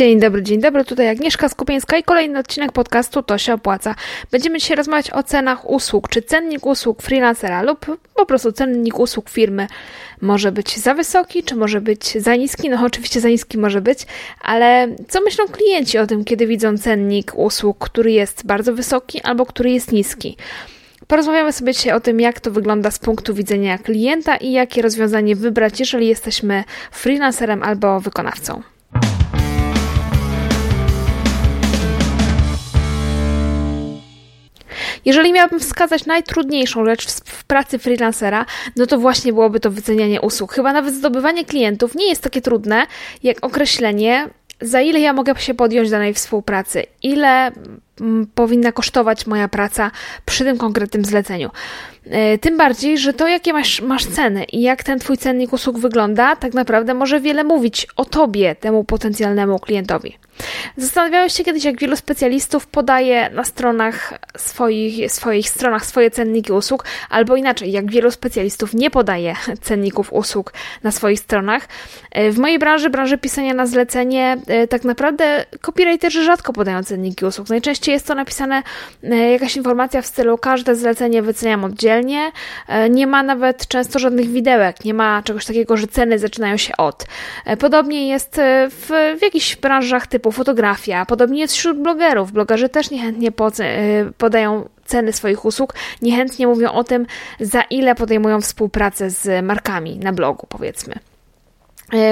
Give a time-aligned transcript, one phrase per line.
[0.00, 3.94] Dzień dobry, dzień dobry, tutaj Agnieszka Skupieńska i kolejny odcinek podcastu To się opłaca.
[4.30, 9.30] Będziemy dzisiaj rozmawiać o cenach usług, czy cennik usług freelancera lub po prostu cennik usług
[9.30, 9.66] firmy
[10.20, 12.70] może być za wysoki, czy może być za niski.
[12.70, 14.06] No oczywiście za niski może być,
[14.42, 19.46] ale co myślą klienci o tym, kiedy widzą cennik usług, który jest bardzo wysoki albo
[19.46, 20.36] który jest niski?
[21.06, 25.36] Porozmawiamy sobie dzisiaj o tym, jak to wygląda z punktu widzenia klienta i jakie rozwiązanie
[25.36, 28.62] wybrać, jeżeli jesteśmy freelancerem albo wykonawcą.
[35.10, 38.46] Jeżeli miałabym wskazać najtrudniejszą rzecz w pracy freelancera,
[38.76, 40.52] no to właśnie byłoby to wycenianie usług.
[40.52, 42.86] Chyba nawet zdobywanie klientów nie jest takie trudne,
[43.22, 44.28] jak określenie,
[44.60, 47.52] za ile ja mogę się podjąć danej współpracy, ile
[48.34, 49.90] powinna kosztować moja praca
[50.26, 51.50] przy tym konkretnym zleceniu.
[52.06, 55.78] E, tym bardziej, że to, jakie masz, masz ceny i jak ten Twój cennik usług
[55.78, 60.18] wygląda, tak naprawdę może wiele mówić o Tobie, temu potencjalnemu klientowi.
[60.76, 66.84] Zastanawiałeś się kiedyś, jak wielu specjalistów podaje na stronach swoich, swoich stronach swoje cenniki usług,
[67.10, 70.52] albo inaczej, jak wielu specjalistów nie podaje cenników usług
[70.82, 71.68] na swoich stronach.
[72.10, 77.24] E, w mojej branży, branży pisania na zlecenie, e, tak naprawdę copywriterzy rzadko podają cenniki
[77.24, 77.48] usług.
[77.48, 78.62] Najczęściej jest to napisane
[79.32, 82.32] jakaś informacja w stylu każde zlecenie wyceniam oddzielnie,
[82.70, 86.76] E, nie ma nawet często żadnych widełek, nie ma czegoś takiego, że ceny zaczynają się
[86.76, 87.06] od.
[87.44, 92.32] E, podobnie jest e, w, w jakichś branżach typu fotografia, podobnie jest wśród blogerów.
[92.32, 93.32] Blogerzy też niechętnie
[94.18, 97.06] podają ceny swoich usług, niechętnie mówią o tym,
[97.40, 100.94] za ile podejmują współpracę z markami na blogu, powiedzmy.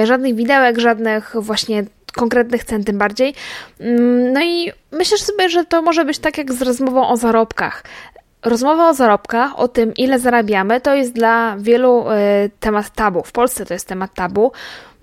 [0.03, 3.33] Żadnych widełek, żadnych właśnie konkretnych cen tym bardziej.
[3.79, 7.83] Mm, no i myślę sobie, że to może być tak jak z rozmową o zarobkach.
[8.45, 13.23] Rozmowa o zarobkach, o tym, ile zarabiamy, to jest dla wielu y, temat tabu.
[13.23, 14.51] W Polsce to jest temat tabu.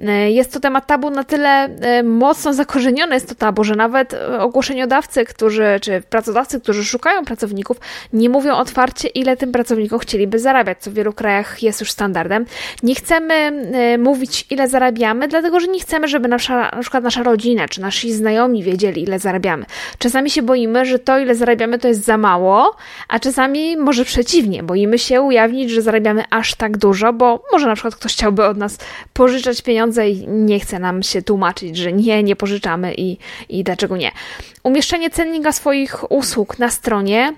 [0.01, 4.15] E, jest to temat tabu na tyle e, mocno zakorzenione jest to tabu, że nawet
[4.15, 7.77] e, ogłoszeniodawcy, którzy, czy pracodawcy, którzy szukają pracowników,
[8.13, 12.47] nie mówią otwarcie, ile tym pracownikom chcieliby zarabiać, co w wielu krajach jest już standardem.
[12.83, 13.53] Nie chcemy
[13.99, 18.13] mówić, ile zarabiamy, dlatego że nie chcemy, żeby nasza, na przykład nasza rodzina, czy nasi
[18.13, 19.65] znajomi wiedzieli, ile zarabiamy.
[19.99, 22.77] Czasami się boimy, że to, ile zarabiamy, to jest za mało,
[23.09, 27.75] a czasami może przeciwnie, boimy się ujawnić, że zarabiamy aż tak dużo, bo może na
[27.75, 28.79] przykład ktoś chciałby od nas
[29.13, 33.97] pożyczać pieniądze, i nie chce nam się tłumaczyć, że nie, nie pożyczamy i, i dlaczego
[33.97, 34.11] nie.
[34.63, 37.33] Umieszczenie cennika swoich usług na stronie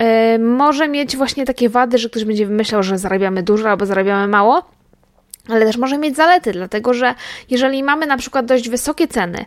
[0.00, 4.28] yy, może mieć właśnie takie wady, że ktoś będzie myślał, że zarabiamy dużo albo zarabiamy
[4.28, 4.62] mało
[5.48, 7.14] ale też może mieć zalety, dlatego że
[7.50, 9.44] jeżeli mamy na przykład dość wysokie ceny,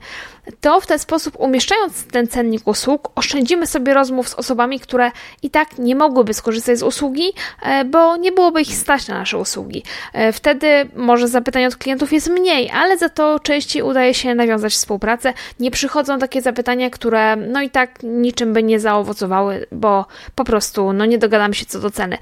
[0.61, 5.11] to w ten sposób umieszczając ten cennik usług, oszczędzimy sobie rozmów z osobami, które
[5.43, 9.37] i tak nie mogłyby skorzystać z usługi, e, bo nie byłoby ich stać na nasze
[9.37, 9.83] usługi.
[10.13, 14.73] E, wtedy może zapytań od klientów jest mniej, ale za to częściej udaje się nawiązać
[14.73, 15.33] współpracę.
[15.59, 20.93] Nie przychodzą takie zapytania, które no i tak niczym by nie zaowocowały, bo po prostu
[20.93, 22.17] no nie dogadamy się co do ceny.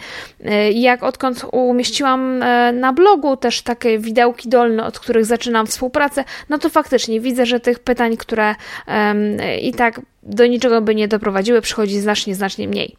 [0.46, 6.58] E, jak odkąd umieściłam na blogu też takie widełki dolne, od których zaczynam współpracę, no
[6.58, 8.56] to faktycznie widzę, że tych pytań, które
[9.62, 12.96] i tak do niczego by nie doprowadziły, przychodzi znacznie, znacznie mniej.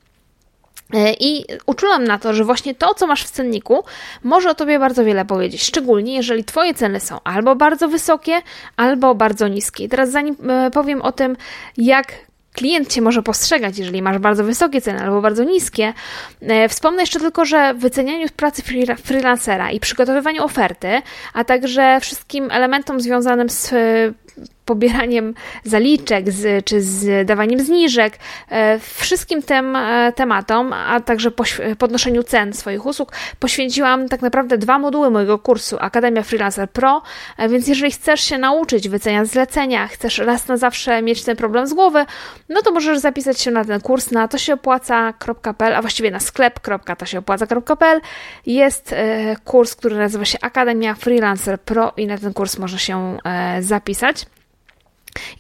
[0.95, 3.85] E, I uczulam na to, że właśnie to, co masz w cenniku,
[4.23, 8.43] może o tobie bardzo wiele powiedzieć, szczególnie jeżeli twoje ceny są albo bardzo wysokie,
[8.77, 9.85] albo bardzo niskie.
[9.85, 11.37] I teraz zanim e, powiem o tym,
[11.77, 12.07] jak
[12.55, 15.93] klient cię może postrzegać, jeżeli masz bardzo wysokie ceny albo bardzo niskie.
[16.41, 18.63] E, wspomnę jeszcze tylko, że w wycenianiu pracy
[19.05, 21.03] freelancera i przygotowywaniu oferty,
[21.35, 23.75] a także wszystkim elementom związanym z
[24.65, 31.31] pobieraniem zaliczek z, czy z dawaniem zniżek, e, wszystkim tym e, tematom, a także
[31.79, 37.03] podnoszeniu cen swoich usług, poświęciłam tak naprawdę dwa moduły mojego kursu Akademia Freelancer Pro,
[37.37, 41.67] e, więc jeżeli chcesz się nauczyć wyceniać zlecenia, chcesz raz na zawsze mieć ten problem
[41.67, 42.07] z głowy,
[42.49, 48.01] no to możesz zapisać się na ten kurs na tosieopłaca.pl, a właściwie na sklep.tosieopłaca.pl
[48.47, 48.95] jest
[49.45, 53.19] kurs, który nazywa się Akademia Freelancer Pro i na ten kurs można się
[53.61, 54.27] zapisać.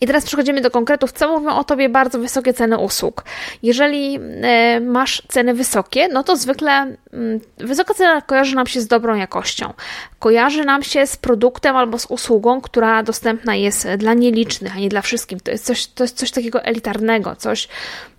[0.01, 3.25] I teraz przechodzimy do konkretów, co mówią o tobie bardzo wysokie ceny usług.
[3.63, 6.73] Jeżeli e, masz ceny wysokie, no to zwykle
[7.13, 9.73] mm, wysoka cena kojarzy nam się z dobrą jakością.
[10.19, 14.89] Kojarzy nam się z produktem albo z usługą, która dostępna jest dla nielicznych, a nie
[14.89, 15.43] dla wszystkich.
[15.43, 17.69] To jest coś, to jest coś takiego elitarnego, coś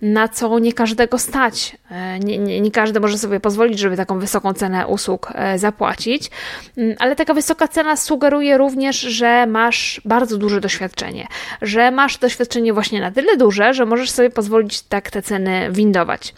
[0.02, 1.76] na co nie każdego stać.
[1.90, 6.30] E, nie, nie, nie każdy może sobie pozwolić, żeby taką wysoką cenę usług e, zapłacić,
[6.76, 11.26] mm, ale taka wysoka cena sugeruje również, że masz bardzo duże doświadczenie
[11.62, 16.34] że masz doświadczenie właśnie na tyle duże, że możesz sobie pozwolić tak te ceny windować.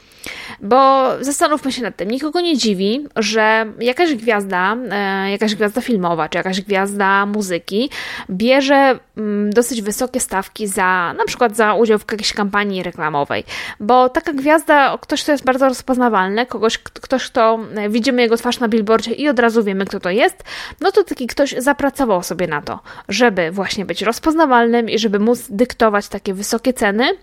[0.61, 6.29] Bo zastanówmy się nad tym, nikogo nie dziwi, że jakaś gwiazda, e, jakaś gwiazda filmowa,
[6.29, 7.91] czy jakaś gwiazda muzyki
[8.31, 13.45] bierze mm, dosyć wysokie stawki za, na przykład za udział w jakiejś kampanii reklamowej,
[13.81, 18.61] bo taka gwiazda, ktoś, kto jest bardzo rozpoznawalny, kogoś, ktoś, kto e, widzimy jego twarz
[18.61, 20.45] na billboardzie i od razu wiemy, kto to jest,
[20.81, 25.47] no to taki ktoś zapracował sobie na to, żeby właśnie być rozpoznawalnym i żeby móc
[25.51, 27.17] dyktować takie wysokie ceny,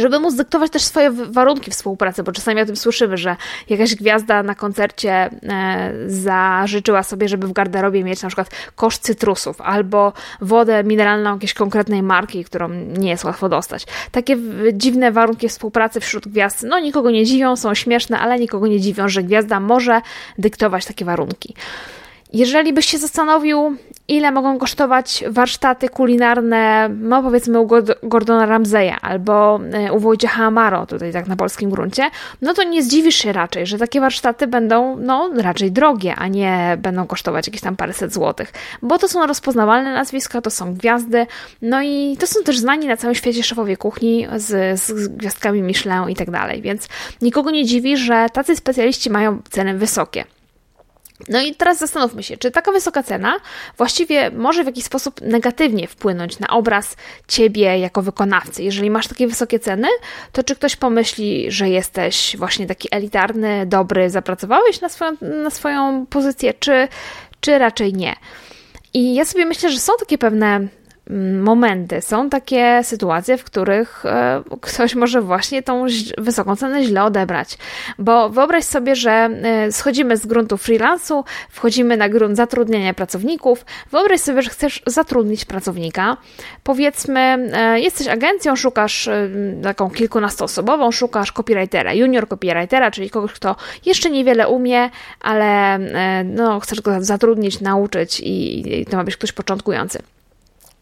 [0.00, 3.36] żeby móc dyktować też swoje warunki współpracy, bo czasami o tym słyszymy, że
[3.68, 9.60] jakaś gwiazda na koncercie e, zażyczyła sobie, żeby w garderobie mieć na przykład kosz cytrusów
[9.60, 13.86] albo wodę mineralną jakiejś konkretnej marki, którą nie jest łatwo dostać.
[14.12, 14.36] Takie
[14.72, 19.08] dziwne warunki współpracy wśród gwiazd, no nikogo nie dziwią, są śmieszne, ale nikogo nie dziwią,
[19.08, 20.00] że gwiazda może
[20.38, 21.54] dyktować takie warunki.
[22.32, 23.76] Jeżeli byś się zastanowił,
[24.08, 27.68] ile mogą kosztować warsztaty kulinarne, no powiedzmy u
[28.02, 32.10] Gordona Ramseya albo e, u Wojciecha Amaro, tutaj tak na polskim gruncie,
[32.42, 36.78] no to nie zdziwisz się raczej, że takie warsztaty będą no raczej drogie, a nie
[36.82, 38.52] będą kosztować jakieś tam paręset złotych,
[38.82, 41.26] bo to są rozpoznawalne nazwiska, to są gwiazdy,
[41.62, 46.08] no i to są też znani na całym świecie szefowie kuchni z, z gwiazdkami Michelin
[46.08, 46.88] i tak dalej, więc
[47.22, 50.35] nikogo nie dziwi, że tacy specjaliści mają ceny wysokie.
[51.28, 53.36] No i teraz zastanówmy się, czy taka wysoka cena
[53.76, 56.96] właściwie może w jakiś sposób negatywnie wpłynąć na obraz
[57.28, 58.62] ciebie jako wykonawcy.
[58.62, 59.88] Jeżeli masz takie wysokie ceny,
[60.32, 66.06] to czy ktoś pomyśli, że jesteś właśnie taki elitarny, dobry, zapracowałeś na swoją, na swoją
[66.06, 66.88] pozycję, czy,
[67.40, 68.16] czy raczej nie?
[68.94, 70.68] I ja sobie myślę, że są takie pewne
[71.42, 75.86] momenty, są takie sytuacje, w których e, ktoś może właśnie tą
[76.18, 77.58] wysoką cenę źle odebrać.
[77.98, 83.64] Bo wyobraź sobie, że e, schodzimy z gruntu freelansu, wchodzimy na grunt zatrudniania pracowników.
[83.90, 86.16] Wyobraź sobie, że chcesz zatrudnić pracownika.
[86.62, 87.20] Powiedzmy,
[87.52, 89.08] e, jesteś agencją, szukasz
[89.62, 93.56] taką kilkunastoosobową, szukasz copywritera, junior copywritera, czyli kogoś, kto
[93.86, 95.78] jeszcze niewiele umie, ale
[96.24, 100.15] no, chcesz go zatrudnić, nauczyć i to ma być ktoś początkujący.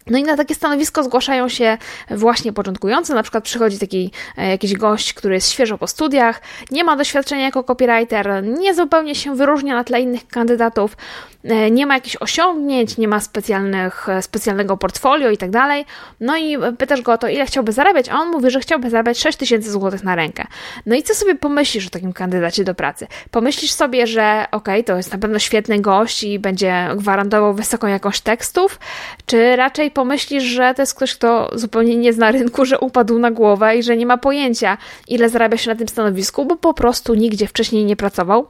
[0.06, 1.78] No i na takie stanowisko zgłaszają się
[2.10, 6.84] właśnie początkujący, na przykład przychodzi taki e, jakiś gość, który jest świeżo po studiach, nie
[6.84, 10.96] ma doświadczenia jako copywriter, nie zupełnie się wyróżnia na tle innych kandydatów,
[11.44, 15.84] e, nie ma jakichś osiągnięć, nie ma specjalnych, e, specjalnego portfolio i tak dalej.
[16.20, 19.18] No i pytasz go o to, ile chciałby zarabiać, a on mówi, że chciałby zarabiać
[19.18, 20.46] 6 tysięcy złotych na rękę.
[20.86, 23.06] No i co sobie pomyślisz o takim kandydacie do pracy?
[23.30, 27.86] Pomyślisz sobie, że okej, okay, to jest na pewno świetny gość i będzie gwarantował wysoką
[27.86, 28.80] jakość tekstów,
[29.26, 33.30] czy raczej pomyślisz, że to jest ktoś, kto zupełnie nie zna rynku, że upadł na
[33.30, 37.14] głowę i że nie ma pojęcia, ile zarabia się na tym stanowisku, bo po prostu
[37.14, 38.46] nigdzie wcześniej nie pracował.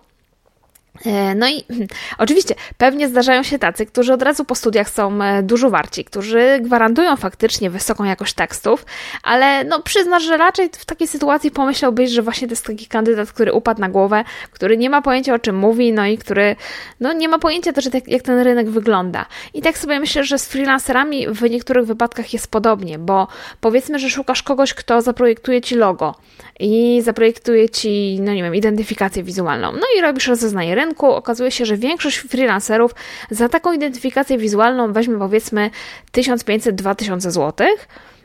[1.06, 1.64] E, no i
[2.18, 6.58] oczywiście pewnie zdarzają się tacy, którzy od razu po studiach są e, dużo warci, którzy
[6.60, 8.86] gwarantują faktycznie wysoką jakość tekstów,
[9.22, 13.32] ale no przyznasz, że raczej w takiej sytuacji pomyślałbyś, że właśnie to jest taki kandydat,
[13.32, 16.56] który upadł na głowę, który nie ma pojęcia o czym mówi, no i który
[17.00, 19.26] no nie ma pojęcia też jak ten rynek wygląda.
[19.54, 23.28] I tak sobie myślę, że z freelancerami w niektórych wypadkach jest podobnie, bo
[23.60, 26.14] powiedzmy, że szukasz kogoś, kto zaprojektuje ci logo
[26.60, 31.50] i zaprojektuje ci, no nie wiem, identyfikację wizualną, no i robisz rozeznanie rynku, rynku okazuje
[31.50, 32.94] się, że większość freelancerów
[33.30, 35.70] za taką identyfikację wizualną weźmie powiedzmy
[36.12, 37.66] 1500-2000 zł.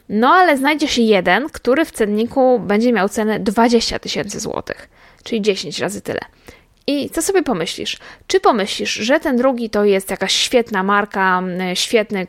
[0.10, 4.90] No ale znajdzie się jeden, który w cenniku będzie miał cenę 20 tysięcy złotych,
[5.24, 6.20] czyli 10 razy tyle.
[6.88, 7.98] I co sobie pomyślisz?
[8.28, 11.44] Czy pomyślisz, że ten drugi to jest jakaś świetna marka,
[11.74, 12.28] świetny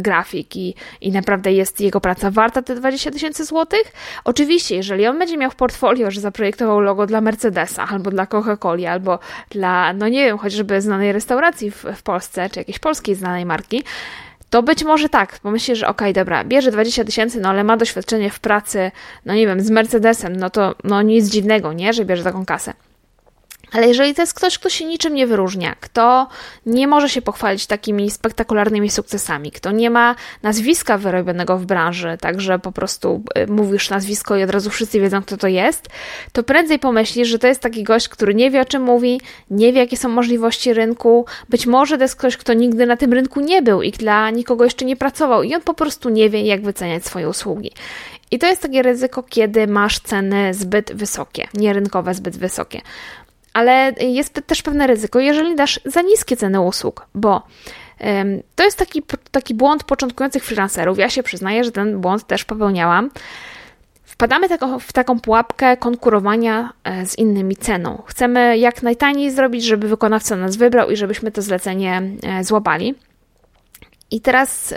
[0.00, 3.92] grafik i, i naprawdę jest jego praca warta te 20 tysięcy złotych?
[4.24, 8.86] Oczywiście, jeżeli on będzie miał w portfolio, że zaprojektował logo dla Mercedesa, albo dla Coca-Coli,
[8.86, 9.18] albo
[9.50, 13.82] dla, no nie wiem, chociażby znanej restauracji w, w Polsce, czy jakiejś polskiej znanej marki,
[14.50, 17.76] to być może tak, pomyślisz, że okej, okay, dobra, bierze 20 tysięcy, no ale ma
[17.76, 18.90] doświadczenie w pracy,
[19.26, 22.72] no nie wiem, z Mercedesem, no to no nic dziwnego, nie, że bierze taką kasę.
[23.72, 26.28] Ale jeżeli to jest ktoś, kto się niczym nie wyróżnia, kto
[26.66, 32.58] nie może się pochwalić takimi spektakularnymi sukcesami, kto nie ma nazwiska wyrobionego w branży, także
[32.58, 35.88] po prostu y, mówisz nazwisko i od razu wszyscy wiedzą, kto to jest,
[36.32, 39.72] to prędzej pomyślisz, że to jest taki gość, który nie wie o czym mówi, nie
[39.72, 43.40] wie jakie są możliwości rynku, być może to jest ktoś, kto nigdy na tym rynku
[43.40, 46.62] nie był i dla nikogo jeszcze nie pracował i on po prostu nie wie, jak
[46.62, 47.70] wyceniać swoje usługi.
[48.30, 52.80] I to jest takie ryzyko, kiedy masz ceny zbyt wysokie, nierynkowe zbyt wysokie
[53.52, 57.42] ale jest też pewne ryzyko, jeżeli dasz za niskie ceny usług, bo
[58.54, 60.98] to jest taki, taki błąd początkujących freelancerów.
[60.98, 63.10] Ja się przyznaję, że ten błąd też popełniałam.
[64.04, 64.48] Wpadamy
[64.80, 68.02] w taką pułapkę konkurowania e, z innymi ceną.
[68.06, 72.94] Chcemy jak najtaniej zrobić, żeby wykonawca nas wybrał i żebyśmy to zlecenie e, złapali.
[74.12, 74.74] I teraz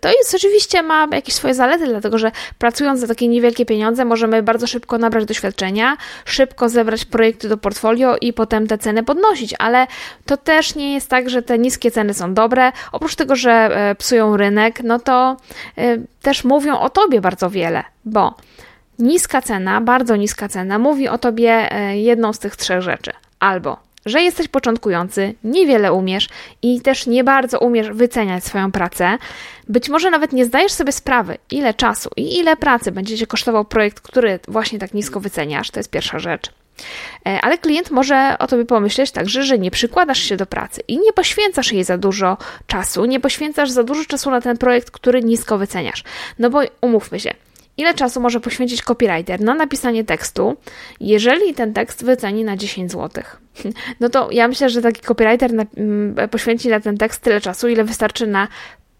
[0.00, 4.42] to jest oczywiście ma jakieś swoje zalety, dlatego że pracując za takie niewielkie pieniądze możemy
[4.42, 9.86] bardzo szybko nabrać doświadczenia, szybko zebrać projekty do portfolio i potem te ceny podnosić, ale
[10.26, 12.72] to też nie jest tak, że te niskie ceny są dobre.
[12.92, 15.36] Oprócz tego, że e, psują rynek, no to
[15.78, 18.34] e, też mówią o tobie bardzo wiele, bo
[18.98, 23.12] niska cena, bardzo niska cena mówi o tobie e, jedną z tych trzech rzeczy.
[23.40, 26.28] Albo że jesteś początkujący, niewiele umiesz
[26.62, 29.18] i też nie bardzo umiesz wyceniać swoją pracę.
[29.68, 33.64] Być może nawet nie zdajesz sobie sprawy, ile czasu i ile pracy będzie cię kosztował
[33.64, 35.70] projekt, który właśnie tak nisko wyceniasz.
[35.70, 36.50] To jest pierwsza rzecz.
[37.26, 40.98] E, ale klient może o tobie pomyśleć także, że nie przykładasz się do pracy i
[40.98, 45.22] nie poświęcasz jej za dużo czasu, nie poświęcasz za dużo czasu na ten projekt, który
[45.22, 46.04] nisko wyceniasz.
[46.38, 47.34] No bo umówmy się,
[47.76, 50.56] ile czasu może poświęcić copywriter na napisanie tekstu,
[51.00, 53.24] jeżeli ten tekst wyceni na 10 zł.
[54.00, 57.84] No to ja myślę, że taki copywriter mm, poświęci na ten tekst tyle czasu, ile
[57.84, 58.48] wystarczy na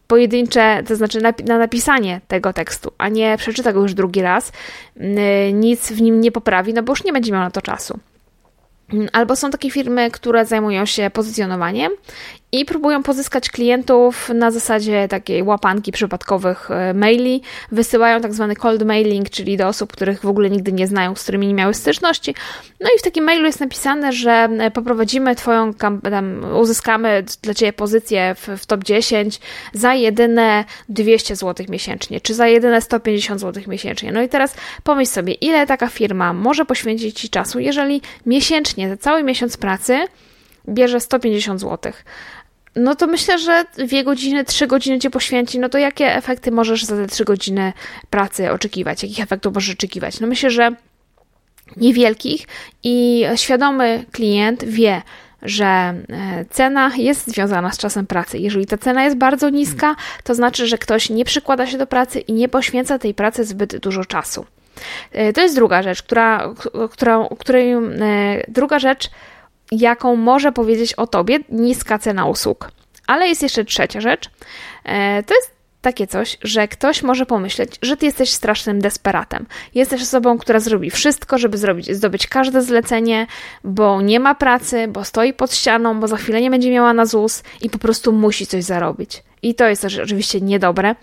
[0.06, 4.52] pojedyncze, to znaczy na, na, napisanie tego tekstu, a nie przeczyta go już drugi raz,
[4.96, 7.98] mm, nic w nim nie poprawi, no bo już nie będzie miał na to czasu.
[8.92, 11.92] Mm, albo są takie firmy, które zajmują się pozycjonowaniem
[12.54, 17.42] i próbują pozyskać klientów na zasadzie takiej łapanki przypadkowych e, maili.
[17.72, 21.22] Wysyłają tak zwany cold mailing, czyli do osób, których w ogóle nigdy nie znają, z
[21.22, 22.34] którymi nie miały styczności.
[22.80, 26.00] No i w takim mailu jest napisane, że e, poprowadzimy Twoją, tam,
[26.60, 29.40] uzyskamy dla Ciebie pozycję w, w top 10
[29.72, 34.12] za jedyne 200 zł miesięcznie, czy za jedyne 150 zł miesięcznie.
[34.12, 38.96] No i teraz pomyśl sobie, ile taka firma może poświęcić Ci czasu, jeżeli miesięcznie, za
[38.96, 40.06] cały miesiąc pracy,
[40.68, 41.92] bierze 150 zł
[42.76, 46.84] no to myślę, że dwie godziny, trzy godziny cię poświęci, no to jakie efekty możesz
[46.84, 47.72] za te trzy godziny
[48.10, 49.02] pracy oczekiwać?
[49.02, 50.20] Jakich efektów możesz oczekiwać?
[50.20, 50.70] No myślę, że
[51.76, 52.46] niewielkich
[52.82, 55.02] i świadomy klient wie,
[55.42, 55.94] że e,
[56.50, 58.38] cena jest związana z czasem pracy.
[58.38, 62.20] Jeżeli ta cena jest bardzo niska, to znaczy, że ktoś nie przykłada się do pracy
[62.20, 64.46] i nie poświęca tej pracy zbyt dużo czasu.
[65.12, 66.54] E, to jest druga rzecz, która,
[66.90, 67.80] która, której, e,
[68.48, 69.10] druga rzecz,
[69.72, 72.70] jaką może powiedzieć o tobie niska cena usług.
[73.06, 74.30] Ale jest jeszcze trzecia rzecz.
[74.84, 75.54] E, to jest
[75.84, 79.46] takie coś, że ktoś może pomyśleć, że ty jesteś strasznym desperatem.
[79.74, 83.26] Jesteś osobą, która zrobi wszystko, żeby zrobić, zdobyć każde zlecenie,
[83.64, 87.06] bo nie ma pracy, bo stoi pod ścianą, bo za chwilę nie będzie miała na
[87.06, 89.22] ZUS i po prostu musi coś zarobić.
[89.42, 90.94] I to jest też oczywiście niedobre.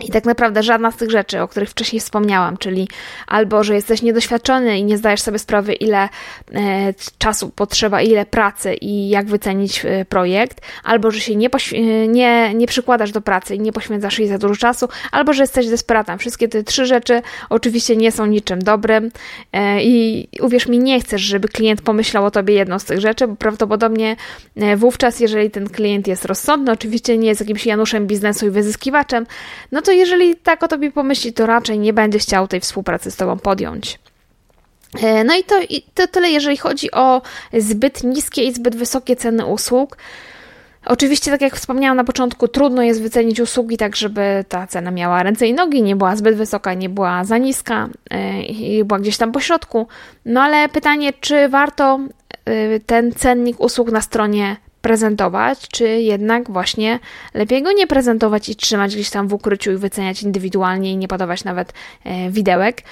[0.00, 2.88] I tak naprawdę żadna z tych rzeczy, o których wcześniej wspomniałam, czyli
[3.26, 6.08] albo, że jesteś niedoświadczony i nie zdajesz sobie sprawy, ile
[6.54, 12.08] e, czasu potrzeba, ile pracy i jak wycenić e, projekt, albo, że się nie, e,
[12.08, 15.68] nie, nie przykładasz do pracy i nie poświęcasz jej za dużo czasu, albo, że jesteś
[15.68, 16.18] desperatem.
[16.18, 19.10] Wszystkie te trzy rzeczy oczywiście nie są niczym dobrym
[19.80, 23.36] i uwierz mi, nie chcesz, żeby klient pomyślał o tobie jedną z tych rzeczy, bo
[23.36, 24.16] prawdopodobnie
[24.76, 29.26] wówczas, jeżeli ten klient jest rozsądny, oczywiście nie jest jakimś Januszem biznesu i wyzyskiwaczem,
[29.72, 33.16] no to jeżeli tak o tobie pomyśli, to raczej nie będzie chciał tej współpracy z
[33.16, 33.98] tobą podjąć.
[35.02, 39.16] E, no i to, i to tyle, jeżeli chodzi o zbyt niskie i zbyt wysokie
[39.16, 39.96] ceny usług.
[40.86, 45.22] Oczywiście, tak jak wspomniałam na początku, trudno jest wycenić usługi tak, żeby ta cena miała
[45.22, 49.16] ręce i nogi, nie była zbyt wysoka, nie była za niska e, i była gdzieś
[49.16, 49.86] tam po środku.
[50.24, 52.00] No ale pytanie, czy warto
[52.44, 56.98] e, ten cennik usług na stronie prezentować, czy jednak właśnie
[57.34, 61.08] lepiej go nie prezentować i trzymać gdzieś tam w ukryciu i wyceniać indywidualnie i nie
[61.08, 61.72] podawać nawet
[62.04, 62.82] e, widełek.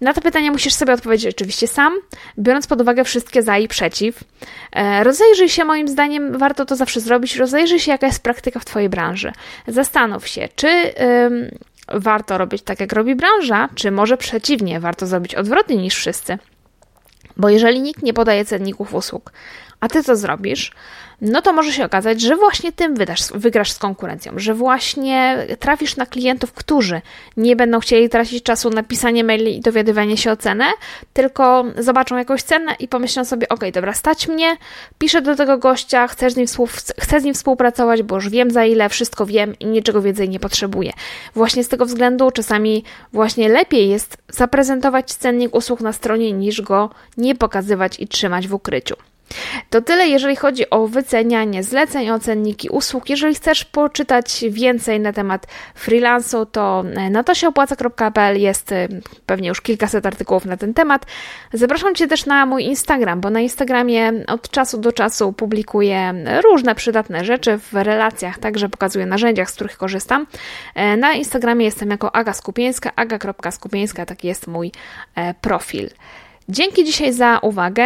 [0.00, 1.92] Na to pytanie musisz sobie odpowiedzieć oczywiście sam,
[2.38, 4.24] biorąc pod uwagę wszystkie za i przeciw.
[4.72, 7.36] E, rozejrzyj się, moim zdaniem, warto to zawsze zrobić.
[7.36, 9.32] Rozejrzyj się, jaka jest praktyka w Twojej branży.
[9.66, 10.94] Zastanów się, czy
[11.88, 16.38] warto robić tak, jak robi branża, czy może przeciwnie, warto zrobić odwrotnie niż wszyscy.
[17.36, 19.32] Bo jeżeli nikt nie podaje cenników usług,
[19.84, 20.72] a ty co zrobisz,
[21.20, 25.96] no to może się okazać, że właśnie tym wydasz, wygrasz z konkurencją, że właśnie trafisz
[25.96, 27.00] na klientów, którzy
[27.36, 30.64] nie będą chcieli tracić czasu na pisanie maili i dowiadywanie się o cenę,
[31.12, 34.56] tylko zobaczą jakąś cenę i pomyślą sobie, ok, dobra, stać mnie,
[34.98, 36.46] piszę do tego gościa, chcę z, nim
[37.00, 40.40] chcę z nim współpracować, bo już wiem za ile, wszystko wiem i niczego więcej nie
[40.40, 40.92] potrzebuję.
[41.34, 46.90] Właśnie z tego względu czasami właśnie lepiej jest zaprezentować cennik usług na stronie, niż go
[47.16, 48.94] nie pokazywać i trzymać w ukryciu.
[49.70, 53.10] To tyle, jeżeli chodzi o wycenianie zleceń, o cenniki usług.
[53.10, 58.88] Jeżeli chcesz poczytać więcej na temat freelansu, to na tosiopłaca.pl jest y,
[59.26, 61.06] pewnie już kilkaset artykułów na ten temat.
[61.52, 66.14] Zapraszam Cię też na mój Instagram, bo na Instagramie od czasu do czasu publikuję
[66.44, 70.26] różne przydatne rzeczy w relacjach, także pokazuję narzędziach, z których korzystam.
[70.74, 74.72] E, na Instagramie jestem jako Aga Skupieńska, aga.skupieńska, taki jest mój
[75.14, 75.90] e, profil.
[76.48, 77.84] Dzięki dzisiaj za uwagę.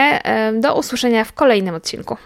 [0.60, 2.16] Do usłyszenia w kolejnym odcinku.